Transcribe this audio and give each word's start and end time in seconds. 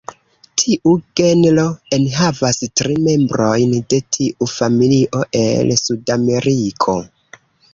Tiu 0.59 0.93
genro 1.19 1.65
enhavas 1.97 2.59
tri 2.81 2.95
membrojn 3.09 3.77
de 3.95 4.01
tiu 4.17 4.49
familio 4.55 5.23
el 5.45 5.73
Sudameriko. 5.83 6.99